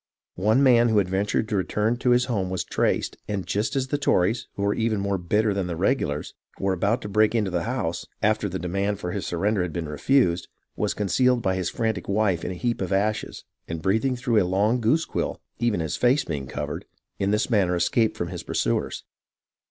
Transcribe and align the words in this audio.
One 0.39 0.63
man 0.63 0.89
who 0.89 0.97
had 0.97 1.07
ventured 1.07 1.47
to 1.49 1.55
return 1.55 1.95
to 1.97 2.09
his 2.09 2.25
home 2.25 2.49
was 2.49 2.63
traced, 2.63 3.17
and, 3.27 3.45
just 3.45 3.75
as 3.75 3.89
the 3.89 3.99
Tories, 3.99 4.47
who 4.55 4.63
were 4.63 4.73
even 4.73 4.99
more 4.99 5.19
bitter 5.19 5.53
than 5.53 5.67
the 5.67 5.75
regulars, 5.75 6.33
were 6.59 6.73
about 6.73 7.03
to 7.03 7.07
break 7.07 7.35
into 7.35 7.51
the 7.51 7.65
house, 7.65 8.07
after 8.19 8.49
the 8.49 8.57
demand 8.57 8.99
for 8.99 9.11
his 9.11 9.27
surrender 9.27 9.61
had 9.61 9.71
been 9.73 9.87
refused, 9.87 10.47
was 10.75 10.95
concealed 10.95 11.43
by 11.43 11.53
his 11.55 11.69
frantic 11.69 12.09
wife 12.09 12.43
in 12.43 12.49
a 12.49 12.55
heap 12.55 12.81
of 12.81 12.91
ashes, 12.91 13.43
and 13.67 13.83
breathing 13.83 14.15
through 14.15 14.41
a 14.41 14.43
long 14.43 14.81
goose 14.81 15.05
quill, 15.05 15.39
even 15.59 15.81
his 15.81 15.97
face 15.97 16.23
being 16.25 16.47
covered, 16.47 16.85
in 17.19 17.29
this 17.29 17.51
manner 17.51 17.75
escaped 17.75 18.17
from 18.17 18.29
his 18.29 18.41
pursuers. 18.41 19.03